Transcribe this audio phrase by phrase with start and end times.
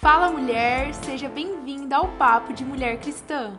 [0.00, 3.58] Fala mulher, seja bem-vinda ao Papo de Mulher Cristã.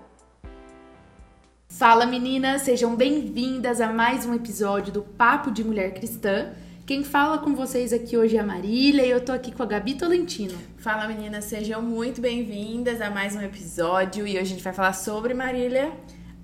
[1.68, 6.54] Fala meninas, sejam bem-vindas a mais um episódio do Papo de Mulher Cristã.
[6.86, 9.66] Quem fala com vocês aqui hoje é a Marília e eu tô aqui com a
[9.66, 10.58] Gabi Tolentino.
[10.78, 14.94] Fala meninas, sejam muito bem-vindas a mais um episódio e hoje a gente vai falar
[14.94, 15.92] sobre Marília.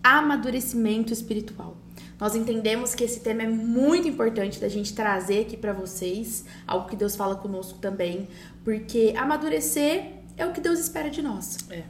[0.03, 1.84] Amadurecimento espiritual.
[2.19, 6.87] Nós entendemos que esse tema é muito importante da gente trazer aqui para vocês, algo
[6.87, 8.27] que Deus fala conosco também,
[8.63, 11.57] porque amadurecer é o que Deus espera de nós.
[11.69, 11.83] É.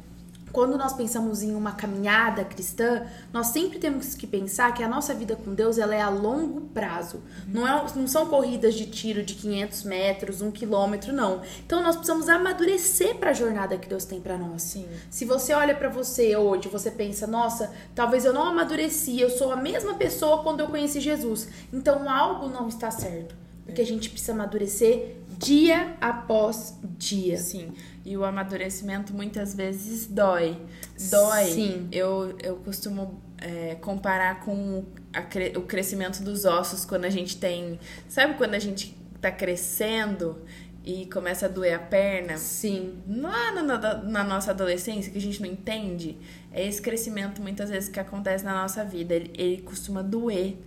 [0.55, 5.13] Quando nós pensamos em uma caminhada cristã, nós sempre temos que pensar que a nossa
[5.13, 7.21] vida com Deus ela é a longo prazo.
[7.45, 11.41] Não, é, não são corridas de tiro de 500 metros, um quilômetro, não.
[11.65, 14.61] Então nós precisamos amadurecer para a jornada que Deus tem para nós.
[14.61, 14.87] Sim.
[15.09, 19.51] Se você olha para você hoje, você pensa, nossa, talvez eu não amadureci, eu sou
[19.51, 21.49] a mesma pessoa quando eu conheci Jesus.
[21.73, 23.35] Então algo não está certo.
[23.65, 27.37] Porque a gente precisa amadurecer dia após dia.
[27.37, 27.73] Sim.
[28.03, 30.61] E o amadurecimento muitas vezes dói.
[31.09, 31.45] Dói.
[31.45, 31.87] Sim.
[31.91, 34.85] Eu, eu costumo é, comparar com
[35.29, 37.79] cre o crescimento dos ossos quando a gente tem.
[38.07, 40.41] Sabe quando a gente tá crescendo
[40.83, 42.37] e começa a doer a perna?
[42.37, 43.01] Sim.
[43.07, 46.17] Lá na, na, na, nossa adolescência, que a gente não entende,
[46.51, 49.13] é esse crescimento muitas vezes que acontece na nossa vida.
[49.13, 50.57] Ele, ele costuma doer.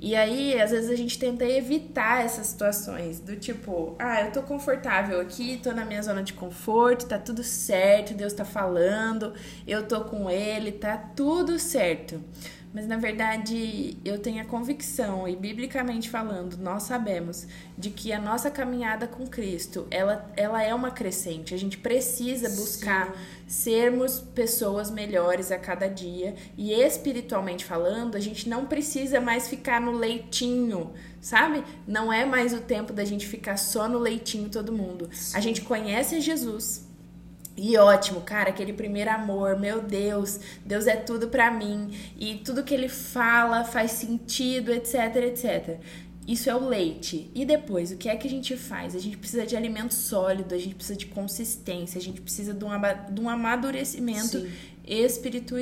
[0.00, 4.42] E aí, às vezes a gente tenta evitar essas situações, do tipo, ah, eu tô
[4.42, 9.34] confortável aqui, tô na minha zona de conforto, tá tudo certo, Deus tá falando,
[9.66, 12.22] eu tô com Ele, tá tudo certo.
[12.72, 18.20] Mas na verdade, eu tenho a convicção, e biblicamente falando, nós sabemos de que a
[18.20, 21.54] nossa caminhada com Cristo, ela, ela é uma crescente.
[21.54, 23.18] A gente precisa buscar Sim.
[23.46, 26.34] sermos pessoas melhores a cada dia.
[26.56, 31.64] E espiritualmente falando, a gente não precisa mais ficar no leitinho, sabe?
[31.86, 35.08] Não é mais o tempo da gente ficar só no leitinho todo mundo.
[35.12, 35.36] Sim.
[35.36, 36.87] A gente conhece Jesus
[37.58, 42.62] e ótimo, cara, aquele primeiro amor, meu Deus, Deus é tudo para mim e tudo
[42.62, 45.80] que ele fala faz sentido, etc, etc.
[46.24, 47.28] Isso é o leite.
[47.34, 48.94] E depois, o que é que a gente faz?
[48.94, 52.64] A gente precisa de alimento sólido, a gente precisa de consistência, a gente precisa de
[52.64, 52.70] um,
[53.10, 54.46] de um amadurecimento
[54.88, 55.60] espiritua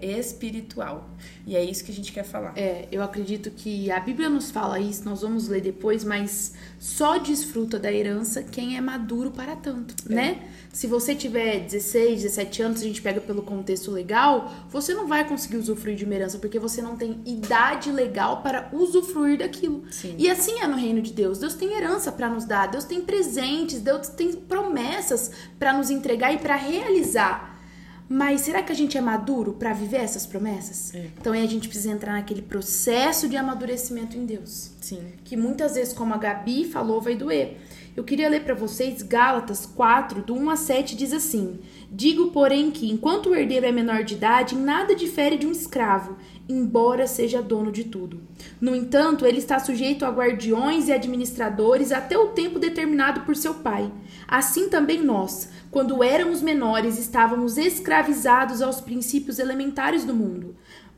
[0.00, 1.10] espiritual.
[1.46, 2.52] E é isso que a gente quer falar.
[2.56, 7.18] É, eu acredito que a Bíblia nos fala isso, nós vamos ler depois, mas só
[7.18, 10.14] desfruta da herança quem é maduro para tanto, é.
[10.14, 10.48] né?
[10.72, 15.26] Se você tiver 16, 17 anos, a gente pega pelo contexto legal, você não vai
[15.26, 19.84] conseguir usufruir de uma herança porque você não tem idade legal para usufruir daquilo.
[19.90, 20.14] Sim.
[20.18, 21.38] E assim é no reino de Deus.
[21.38, 26.32] Deus tem herança para nos dar, Deus tem presentes, Deus tem promessas para nos entregar
[26.32, 27.57] e para realizar.
[28.08, 30.94] Mas será que a gente é maduro para viver essas promessas?
[30.94, 31.10] É.
[31.20, 34.70] Então aí a gente precisa entrar naquele processo de amadurecimento em Deus.
[34.80, 35.12] Sim.
[35.24, 37.58] Que muitas vezes, como a Gabi falou, vai doer.
[37.98, 41.58] Eu queria ler para vocês Gálatas 4, do 1 a 7, diz assim:
[41.90, 46.16] Digo, porém, que enquanto o herdeiro é menor de idade, nada difere de um escravo,
[46.48, 48.20] embora seja dono de tudo.
[48.60, 53.54] No entanto, ele está sujeito a guardiões e administradores até o tempo determinado por seu
[53.54, 53.90] pai.
[54.28, 60.47] Assim também nós, quando éramos menores, estávamos escravizados aos princípios elementares do mundo.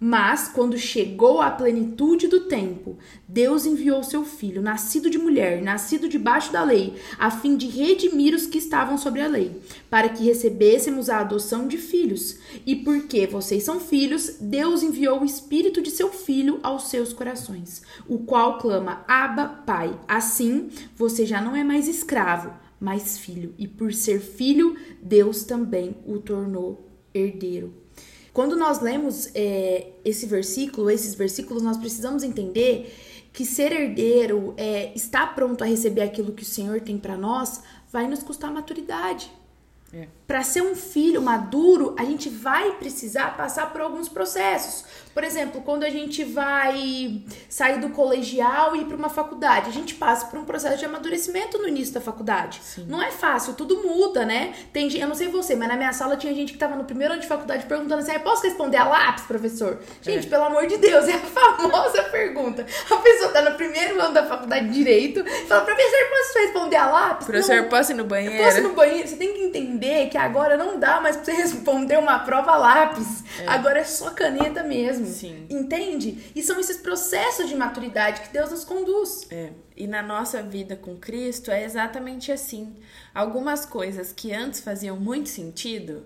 [0.02, 2.96] Mas, quando chegou a plenitude do tempo,
[3.28, 8.34] Deus enviou seu filho, nascido de mulher, nascido debaixo da lei, a fim de redimir
[8.34, 12.38] os que estavam sobre a lei, para que recebêssemos a adoção de filhos.
[12.64, 17.82] E porque vocês são filhos, Deus enviou o espírito de seu filho aos seus corações,
[18.08, 19.94] o qual clama: Abba, Pai.
[20.08, 23.54] Assim, você já não é mais escravo, mas filho.
[23.58, 27.79] E por ser filho, Deus também o tornou herdeiro.
[28.32, 32.94] Quando nós lemos é, esse versículo, esses versículos, nós precisamos entender
[33.32, 37.62] que ser herdeiro, é, estar pronto a receber aquilo que o Senhor tem para nós,
[37.92, 39.30] vai nos custar maturidade.
[39.92, 40.06] É.
[40.26, 44.84] Para ser um filho maduro, a gente vai precisar passar por alguns processos.
[45.12, 49.72] Por exemplo, quando a gente vai sair do colegial e ir para uma faculdade, a
[49.72, 52.60] gente passa por um processo de amadurecimento no início da faculdade.
[52.62, 52.86] Sim.
[52.88, 54.54] Não é fácil, tudo muda, né?
[54.72, 57.14] Tem, eu não sei você, mas na minha sala tinha gente que estava no primeiro
[57.14, 59.80] ano de faculdade perguntando assim: ah, "Posso responder a lápis, professor?".
[60.00, 60.30] Gente, é.
[60.30, 62.64] pelo amor de Deus, é a famosa pergunta.
[62.88, 66.76] A pessoa tá no primeiro ano da faculdade de direito e fala: "Professor, posso responder
[66.76, 67.26] a lápis?".
[67.26, 68.44] Professor, não, posso ir no banheiro?
[68.44, 69.08] Posso ir no banheiro?
[69.08, 69.79] Você tem que entender
[70.10, 73.24] que agora não dá mais para você responder uma prova lápis.
[73.40, 73.46] É.
[73.46, 75.06] Agora é só caneta mesmo mesmo.
[75.06, 75.46] Sim.
[75.48, 76.32] Entende?
[76.34, 79.26] E são esses processos de maturidade que Deus nos conduz.
[79.30, 79.50] É.
[79.76, 82.76] E na nossa vida com Cristo é exatamente assim.
[83.14, 86.04] Algumas coisas que antes faziam muito sentido.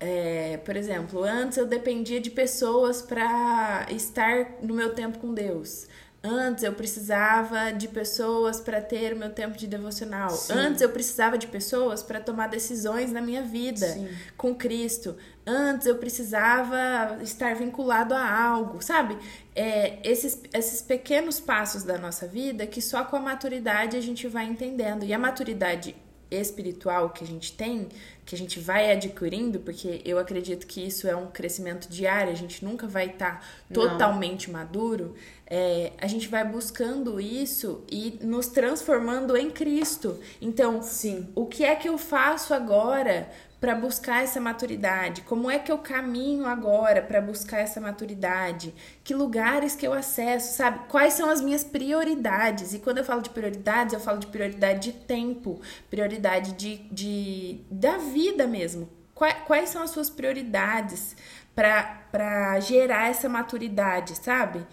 [0.00, 5.86] É, por exemplo, antes eu dependia de pessoas para estar no meu tempo com Deus.
[6.26, 10.30] Antes eu precisava de pessoas para ter o meu tempo de devocional.
[10.30, 10.54] Sim.
[10.54, 14.08] Antes eu precisava de pessoas para tomar decisões na minha vida Sim.
[14.34, 15.18] com Cristo.
[15.46, 19.18] Antes eu precisava estar vinculado a algo, sabe?
[19.54, 24.26] É, esses, esses pequenos passos da nossa vida que só com a maturidade a gente
[24.26, 25.04] vai entendendo.
[25.04, 25.94] E a maturidade
[26.40, 27.88] espiritual que a gente tem,
[28.24, 32.36] que a gente vai adquirindo, porque eu acredito que isso é um crescimento diário, a
[32.36, 33.42] gente nunca vai estar tá
[33.72, 35.14] totalmente maduro,
[35.46, 40.18] é, a gente vai buscando isso e nos transformando em Cristo.
[40.40, 41.28] Então, Sim.
[41.34, 43.30] o que é que eu faço agora
[43.64, 45.22] para buscar essa maturidade?
[45.22, 48.74] Como é que eu caminho agora para buscar essa maturidade?
[49.02, 50.80] Que lugares que eu acesso, sabe?
[50.86, 52.74] Quais são as minhas prioridades?
[52.74, 57.62] E quando eu falo de prioridades, eu falo de prioridade de tempo, prioridade de, de
[57.70, 58.86] da vida mesmo.
[59.14, 61.16] Quais, quais são as suas prioridades
[61.54, 64.66] para gerar essa maturidade, sabe?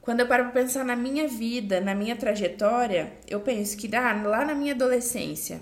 [0.00, 4.12] Quando eu paro para pensar na minha vida, na minha trajetória, eu penso que ah,
[4.24, 5.60] lá na minha adolescência,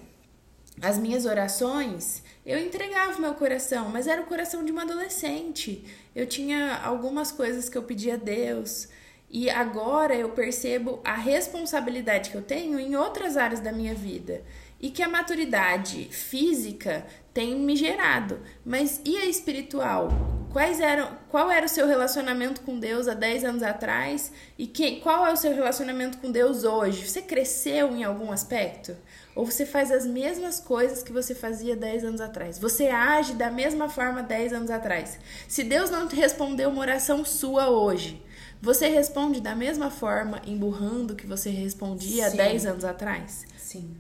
[0.81, 5.85] as minhas orações, eu entregava meu coração, mas era o coração de uma adolescente.
[6.15, 8.89] Eu tinha algumas coisas que eu pedia a Deus.
[9.29, 14.43] E agora eu percebo a responsabilidade que eu tenho em outras áreas da minha vida.
[14.81, 18.41] E que a maturidade física tem me gerado.
[18.65, 20.09] Mas e a espiritual?
[20.51, 24.33] Quais eram, qual era o seu relacionamento com Deus há 10 anos atrás?
[24.59, 27.07] E que, qual é o seu relacionamento com Deus hoje?
[27.07, 28.97] Você cresceu em algum aspecto?
[29.35, 32.59] Ou você faz as mesmas coisas que você fazia 10 anos atrás?
[32.59, 35.19] Você age da mesma forma 10 anos atrás?
[35.47, 38.21] Se Deus não te respondeu uma oração sua hoje,
[38.61, 42.41] você responde da mesma forma, emburrando que você respondia Sim.
[42.41, 43.47] há 10 anos atrás?
[43.57, 43.97] Sim.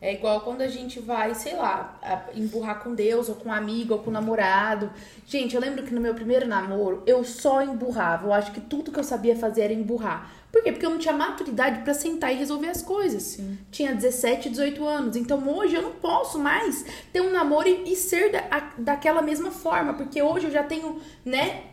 [0.00, 1.98] É igual quando a gente vai, sei lá,
[2.34, 4.90] emburrar com Deus, ou com um amigo, ou com um namorado.
[5.26, 8.26] Gente, eu lembro que no meu primeiro namoro, eu só emburrava.
[8.26, 10.30] Eu acho que tudo que eu sabia fazer era emburrar.
[10.52, 10.72] Por quê?
[10.72, 13.38] Porque eu não tinha maturidade pra sentar e resolver as coisas.
[13.70, 15.16] Tinha 17, 18 anos.
[15.16, 19.20] Então hoje eu não posso mais ter um namoro e, e ser da, a- daquela
[19.20, 19.94] mesma forma.
[19.94, 21.64] Porque hoje eu já tenho, né,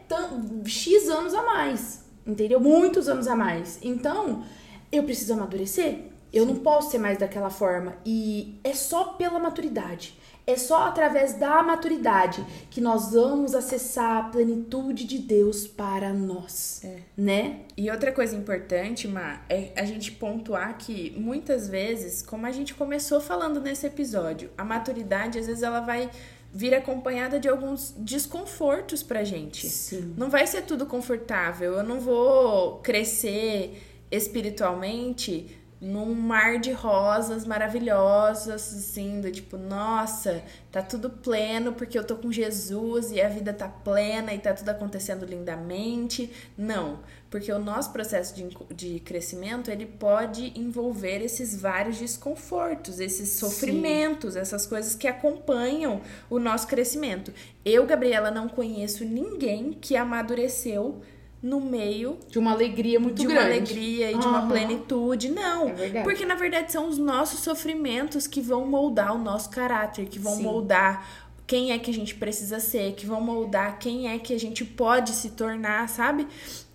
[0.65, 2.03] X anos a mais.
[2.25, 2.59] Entendeu?
[2.59, 3.79] Muitos anos a mais.
[3.81, 4.43] Então,
[4.91, 6.05] eu preciso amadurecer.
[6.31, 7.95] Eu não posso ser mais daquela forma.
[8.05, 10.17] E é só pela maturidade.
[10.45, 16.81] É só através da maturidade que nós vamos acessar a plenitude de Deus para nós.
[17.15, 17.61] Né?
[17.77, 22.73] E outra coisa importante, Ma, é a gente pontuar que muitas vezes, como a gente
[22.73, 26.09] começou falando nesse episódio, a maturidade às vezes ela vai
[26.53, 29.67] vir acompanhada de alguns desconfortos pra gente.
[29.67, 30.13] Sim.
[30.15, 31.73] Não vai ser tudo confortável.
[31.73, 33.81] Eu não vou crescer
[34.11, 40.41] espiritualmente num mar de rosas maravilhosas, assim, do tipo, nossa,
[40.71, 44.53] tá tudo pleno porque eu tô com Jesus e a vida tá plena e tá
[44.53, 46.31] tudo acontecendo lindamente.
[46.57, 46.99] Não,
[47.29, 54.37] porque o nosso processo de, de crescimento, ele pode envolver esses vários desconfortos, esses sofrimentos,
[54.37, 57.33] essas coisas que acompanham o nosso crescimento.
[57.65, 61.01] Eu, Gabriela, não conheço ninguém que amadureceu
[61.43, 63.51] no meio De uma alegria muito de uma grande.
[63.73, 65.29] alegria e de uma plenitude.
[65.29, 65.67] Não.
[65.69, 66.01] É.
[66.01, 70.37] Porque na verdade são os nossos sofrimentos que vão moldar o nosso caráter, que vão
[70.37, 70.43] Sim.
[70.43, 71.05] moldar
[71.45, 74.63] quem é que a gente precisa ser, que vão moldar quem é que a gente
[74.63, 76.25] pode se tornar, sabe?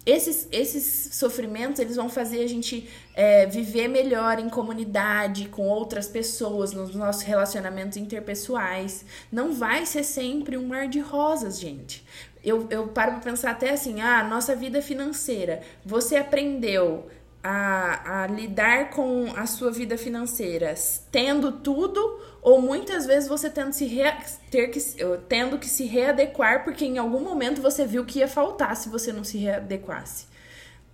[0.07, 6.09] Esses, esses sofrimentos, eles vão fazer a gente é, viver melhor em comunidade, com outras
[6.09, 9.05] pessoas, nos nossos relacionamentos interpessoais.
[9.31, 12.05] Não vai ser sempre um mar de rosas, gente.
[12.43, 15.61] Eu, eu paro pra pensar até assim, ah, nossa vida financeira.
[15.85, 17.07] Você aprendeu
[17.43, 20.75] a, a lidar com a sua vida financeira
[21.11, 23.89] tendo tudo ou muitas vezes você tendo, se
[24.51, 24.81] ter que,
[25.29, 29.13] tendo que se readequar porque em algum momento você viu que ia faltar se você
[29.13, 30.27] não se readequasse.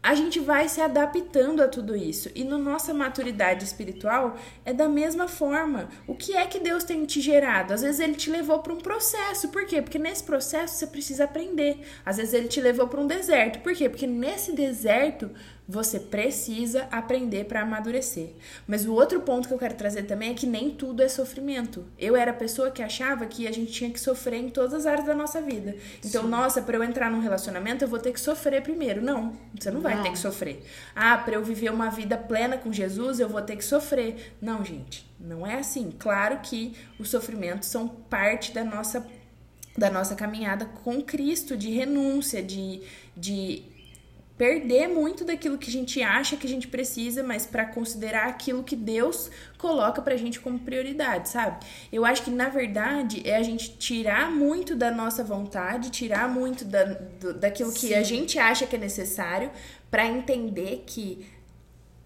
[0.05, 2.31] A gente vai se adaptando a tudo isso.
[2.35, 5.89] E na nossa maturidade espiritual é da mesma forma.
[6.07, 7.73] O que é que Deus tem te gerado?
[7.73, 9.49] Às vezes ele te levou para um processo.
[9.49, 9.81] Por quê?
[9.81, 11.79] Porque nesse processo você precisa aprender.
[12.05, 13.61] Às vezes ele te levou para um deserto.
[13.61, 13.89] Por quê?
[13.89, 15.31] Porque nesse deserto
[15.67, 18.31] você precisa aprender para amadurecer.
[18.67, 21.87] Mas o outro ponto que eu quero trazer também é que nem tudo é sofrimento.
[21.99, 24.87] Eu era a pessoa que achava que a gente tinha que sofrer em todas as
[24.87, 25.75] áreas da nossa vida.
[26.05, 29.01] Então, nossa, para eu entrar num relacionamento eu vou ter que sofrer primeiro.
[29.01, 30.03] Não, você não vai Não.
[30.03, 30.63] ter que sofrer.
[30.95, 34.35] Ah, para eu viver uma vida plena com Jesus eu vou ter que sofrer.
[34.43, 35.91] Não, gente, não é assim.
[35.99, 39.07] Claro que os sofrimentos são parte da nossa
[39.77, 42.81] da nossa caminhada com Cristo, de renúncia, de,
[43.17, 43.65] de
[44.37, 48.65] perder muito daquilo que a gente acha que a gente precisa, mas para considerar aquilo
[48.65, 51.65] que Deus coloca pra gente como prioridade, sabe?
[51.93, 56.65] Eu acho que na verdade é a gente tirar muito da nossa vontade, tirar muito
[56.65, 59.51] da, do- daquilo que a gente acha que é necessário
[59.91, 61.25] para entender que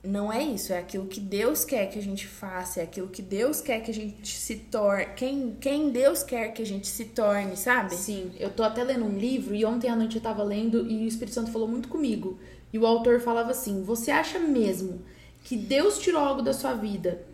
[0.02, 3.20] não é isso, é aquilo que Deus quer que a gente faça, é aquilo que
[3.20, 7.06] Deus quer que a gente se torne, quem, quem Deus quer que a gente se
[7.06, 7.94] torne, sabe?
[7.94, 11.04] Sim, eu tô até lendo um livro e ontem à noite eu tava lendo e
[11.04, 12.38] o Espírito Santo falou muito comigo.
[12.72, 15.02] E o autor falava assim: Você acha mesmo
[15.42, 17.24] que Deus tirou algo da sua vida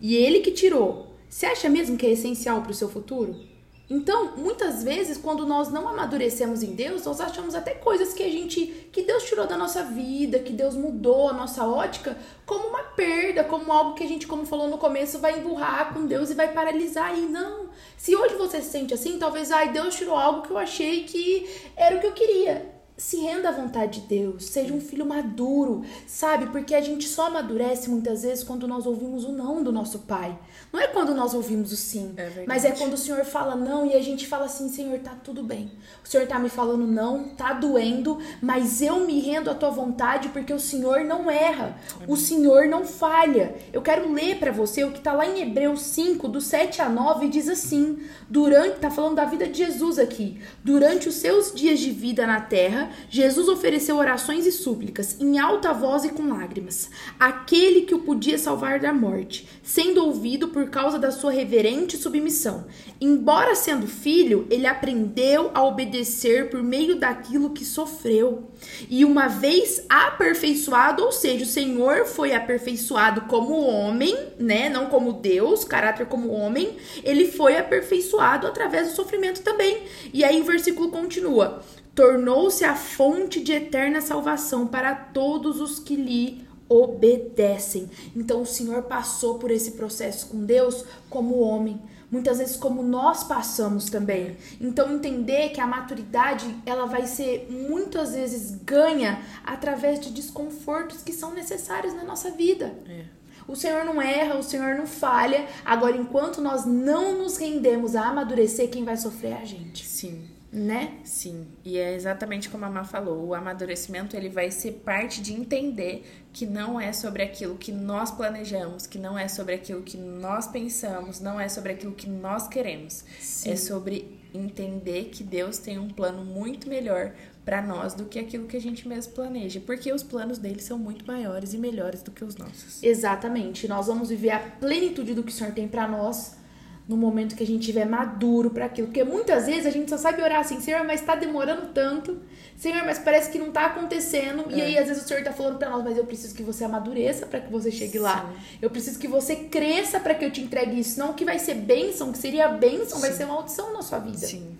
[0.00, 3.53] e ele que tirou, você acha mesmo que é essencial para o seu futuro?
[3.88, 8.30] Então, muitas vezes, quando nós não amadurecemos em Deus, nós achamos até coisas que a
[8.30, 12.82] gente, que Deus tirou da nossa vida, que Deus mudou a nossa ótica, como uma
[12.82, 16.34] perda, como algo que a gente, como falou no começo, vai emburrar com Deus e
[16.34, 17.18] vai paralisar.
[17.18, 17.68] E não.
[17.96, 21.46] Se hoje você se sente assim, talvez, ai, Deus tirou algo que eu achei que
[21.76, 25.82] era o que eu queria se renda à vontade de Deus, seja um filho maduro,
[26.06, 26.46] sabe?
[26.46, 30.38] Porque a gente só amadurece muitas vezes quando nós ouvimos o não do nosso pai.
[30.72, 33.84] Não é quando nós ouvimos o sim, é mas é quando o Senhor fala não
[33.84, 35.72] e a gente fala assim: Senhor, tá tudo bem.
[36.04, 40.28] O Senhor tá me falando não, tá doendo, mas eu me rendo à tua vontade
[40.28, 43.56] porque o Senhor não erra, o Senhor não falha.
[43.72, 46.88] Eu quero ler para você o que tá lá em Hebreus 5, do 7 a
[46.88, 47.98] 9, diz assim:
[48.28, 52.40] durante, tá falando da vida de Jesus aqui, durante os seus dias de vida na
[52.40, 58.00] terra, Jesus ofereceu orações e súplicas em alta voz e com lágrimas, aquele que o
[58.00, 62.66] podia salvar da morte, sendo ouvido por causa da sua reverente submissão.
[63.00, 68.50] Embora sendo filho, ele aprendeu a obedecer por meio daquilo que sofreu.
[68.88, 75.12] E uma vez aperfeiçoado, ou seja, o Senhor foi aperfeiçoado como homem, né, não como
[75.12, 79.82] Deus, caráter como homem, ele foi aperfeiçoado através do sofrimento também.
[80.12, 81.62] E aí o versículo continua:
[81.94, 87.88] tornou-se a fonte de eterna salvação para todos os que lhe obedecem.
[88.16, 93.22] Então o Senhor passou por esse processo com Deus como homem, muitas vezes como nós
[93.22, 94.36] passamos também.
[94.60, 101.12] Então entender que a maturidade, ela vai ser muitas vezes ganha através de desconfortos que
[101.12, 102.74] são necessários na nossa vida.
[102.88, 103.04] É.
[103.46, 105.46] O Senhor não erra, o Senhor não falha.
[105.66, 109.84] Agora, enquanto nós não nos rendemos a amadurecer, quem vai sofrer é a gente.
[109.84, 110.98] Sim né?
[111.02, 115.32] Sim, e é exatamente como a Má falou, o amadurecimento ele vai ser parte de
[115.32, 119.96] entender que não é sobre aquilo que nós planejamos, que não é sobre aquilo que
[119.96, 123.04] nós pensamos, não é sobre aquilo que nós queremos.
[123.18, 123.50] Sim.
[123.50, 127.12] É sobre entender que Deus tem um plano muito melhor
[127.44, 130.78] para nós do que aquilo que a gente mesmo planeja, porque os planos dele são
[130.78, 132.80] muito maiores e melhores do que os nossos.
[132.82, 133.66] Exatamente.
[133.66, 136.36] Nós vamos viver a plenitude do que o Senhor tem para nós
[136.86, 138.88] no momento que a gente estiver maduro para aquilo.
[138.88, 142.20] Porque muitas vezes a gente só sabe orar assim, Senhor, mas está demorando tanto.
[142.56, 144.44] Senhor, mas parece que não está acontecendo.
[144.50, 144.56] É.
[144.56, 146.64] E aí, às vezes, o Senhor está falando para nós, mas eu preciso que você
[146.64, 147.98] amadureça para que você chegue Sim.
[148.00, 148.30] lá.
[148.60, 150.98] Eu preciso que você cresça para que eu te entregue isso.
[150.98, 153.00] Não que vai ser bênção, que seria bênção, Sim.
[153.00, 154.18] vai ser maldição na sua vida.
[154.18, 154.58] Sim.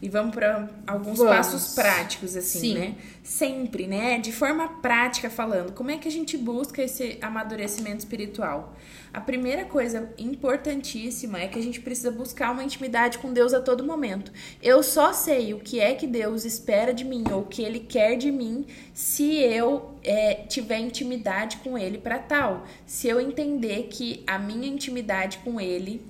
[0.00, 1.36] E vamos para alguns vamos.
[1.36, 2.74] passos práticos, assim, Sim.
[2.74, 2.94] né?
[3.22, 4.18] Sempre, né?
[4.18, 8.76] De forma prática falando, como é que a gente busca esse amadurecimento espiritual?
[9.12, 13.60] A primeira coisa importantíssima é que a gente precisa buscar uma intimidade com Deus a
[13.60, 14.32] todo momento.
[14.62, 17.80] Eu só sei o que é que Deus espera de mim ou o que Ele
[17.80, 22.66] quer de mim se eu é, tiver intimidade com Ele para tal.
[22.86, 26.02] Se eu entender que a minha intimidade com Ele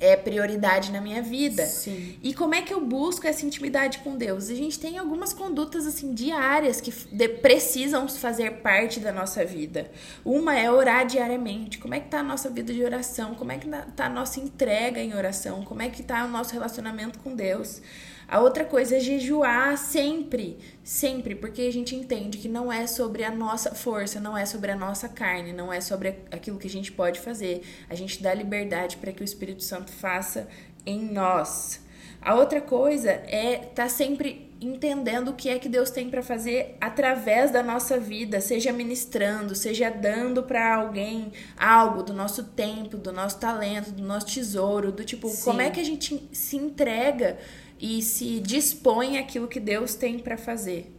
[0.00, 1.66] é prioridade na minha vida.
[1.66, 2.18] Sim.
[2.22, 4.48] E como é que eu busco essa intimidade com Deus?
[4.48, 9.90] A gente tem algumas condutas assim diárias que de, precisam fazer parte da nossa vida.
[10.24, 11.78] Uma é orar diariamente.
[11.78, 13.34] Como é que tá a nossa vida de oração?
[13.34, 15.62] Como é que tá a nossa entrega em oração?
[15.64, 17.82] Como é que tá o nosso relacionamento com Deus?
[18.30, 23.24] A outra coisa é jejuar sempre, sempre, porque a gente entende que não é sobre
[23.24, 26.70] a nossa força, não é sobre a nossa carne, não é sobre aquilo que a
[26.70, 27.62] gente pode fazer.
[27.88, 30.48] A gente dá liberdade para que o Espírito Santo faça
[30.86, 31.80] em nós.
[32.22, 36.22] A outra coisa é estar tá sempre entendendo o que é que Deus tem para
[36.22, 42.98] fazer através da nossa vida, seja ministrando, seja dando para alguém algo do nosso tempo,
[42.98, 45.44] do nosso talento, do nosso tesouro, do tipo, Sim.
[45.44, 47.38] como é que a gente se entrega
[47.78, 50.94] e se dispõe aquilo que Deus tem para fazer.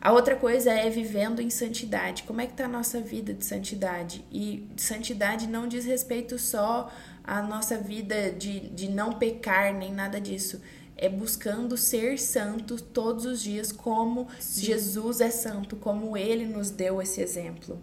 [0.00, 2.22] A outra coisa é vivendo em santidade.
[2.22, 4.24] Como é que está a nossa vida de santidade?
[4.32, 6.90] E santidade não diz respeito só
[7.30, 10.60] à nossa vida de, de não pecar, nem nada disso.
[10.96, 14.62] É buscando ser santo todos os dias, como Sim.
[14.62, 17.80] Jesus é santo, como ele nos deu esse exemplo.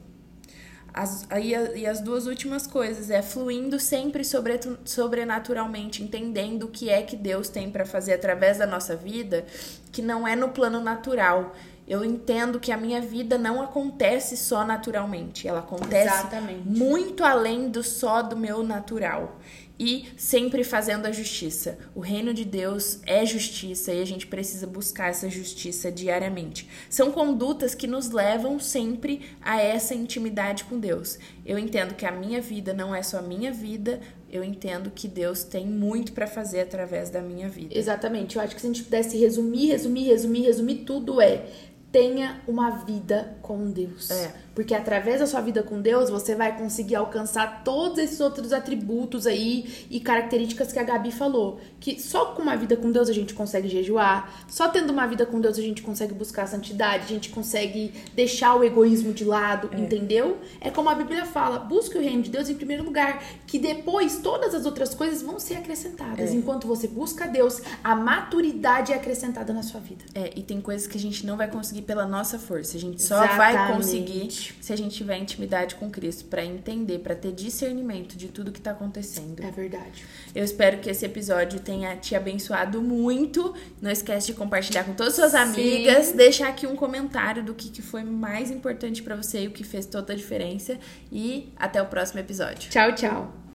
[0.94, 6.90] As, aí, e as duas últimas coisas é fluindo sempre sobre, sobrenaturalmente, entendendo o que
[6.90, 9.46] é que Deus tem para fazer através da nossa vida,
[9.94, 11.56] que não é no plano natural.
[11.88, 16.68] Eu entendo que a minha vida não acontece só naturalmente, ela acontece Exatamente.
[16.68, 19.40] muito além do só do meu natural
[19.80, 21.78] e sempre fazendo a justiça.
[21.94, 26.68] O reino de Deus é justiça e a gente precisa buscar essa justiça diariamente.
[26.90, 31.20] São condutas que nos levam sempre a essa intimidade com Deus.
[31.46, 35.44] Eu entendo que a minha vida não é só minha vida, eu entendo que Deus
[35.44, 37.78] tem muito para fazer através da minha vida.
[37.78, 38.36] Exatamente.
[38.36, 41.46] Eu acho que se a gente pudesse resumir, resumir, resumir, resumir tudo é
[41.92, 44.12] tenha uma vida com Deus.
[44.12, 44.34] É.
[44.54, 49.26] Porque através da sua vida com Deus, você vai conseguir alcançar todos esses outros atributos
[49.26, 51.60] aí e características que a Gabi falou.
[51.80, 55.26] Que só com uma vida com Deus a gente consegue jejuar, só tendo uma vida
[55.26, 59.24] com Deus a gente consegue buscar a santidade, a gente consegue deixar o egoísmo de
[59.24, 60.40] lado, entendeu?
[60.60, 64.18] É como a Bíblia fala: busque o reino de Deus em primeiro lugar, que depois
[64.18, 66.34] todas as outras coisas vão ser acrescentadas.
[66.34, 70.04] Enquanto você busca Deus, a maturidade é acrescentada na sua vida.
[70.14, 72.76] É, e tem coisas que a gente não vai conseguir pela nossa força.
[72.76, 74.30] A gente só vai conseguir
[74.60, 78.60] se a gente tiver intimidade com Cristo, para entender, para ter discernimento de tudo que
[78.60, 79.44] tá acontecendo.
[79.44, 80.06] É verdade.
[80.36, 83.54] Eu espero que esse episódio tenha te abençoado muito.
[83.82, 87.70] Não esquece de compartilhar com todas as suas amigas, deixar aqui um comentário do que,
[87.70, 90.78] que foi mais importante para você e o que fez toda a diferença.
[91.12, 92.70] E até o próximo episódio.
[92.70, 93.38] Tchau, tchau.